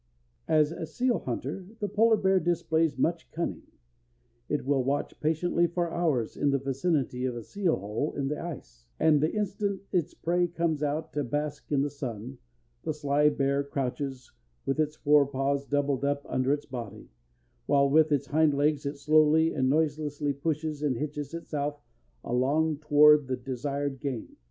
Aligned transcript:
As 0.47 0.73
seal 0.91 1.19
hunter 1.19 1.67
the 1.79 1.87
polar 1.87 2.17
bear 2.17 2.39
displays 2.39 2.97
much 2.97 3.29
cunning. 3.29 3.67
It 4.49 4.65
will 4.65 4.83
watch 4.83 5.19
patiently 5.19 5.67
for 5.67 5.91
hours 5.93 6.35
in 6.35 6.49
the 6.49 6.57
vicinity 6.57 7.23
of 7.25 7.35
a 7.35 7.43
seal 7.43 7.75
hole 7.75 8.11
in 8.17 8.27
the 8.27 8.39
ice, 8.43 8.87
and 8.99 9.21
the 9.21 9.31
instant 9.31 9.83
its 9.91 10.15
prey 10.15 10.47
comes 10.47 10.81
out 10.81 11.13
to 11.13 11.23
bask 11.23 11.71
in 11.71 11.83
the 11.83 11.89
sun, 11.91 12.39
the 12.81 12.95
sly 12.95 13.29
bear 13.29 13.63
crouches, 13.63 14.31
with 14.65 14.79
its 14.79 14.95
fore 14.95 15.27
paws 15.27 15.65
doubled 15.67 16.03
up 16.03 16.25
under 16.27 16.51
its 16.51 16.65
body, 16.65 17.11
while 17.67 17.87
with 17.87 18.11
its 18.11 18.25
hind 18.25 18.55
legs 18.55 18.87
it 18.87 18.97
slowly 18.97 19.53
and 19.53 19.69
noiselessly 19.69 20.33
pushes 20.33 20.81
and 20.81 20.97
hitches 20.97 21.35
itself 21.35 21.79
along 22.23 22.79
toward 22.79 23.27
the 23.27 23.37
desired 23.37 23.99
game. 23.99 24.35